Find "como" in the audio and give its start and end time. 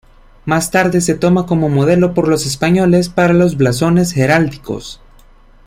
1.45-1.69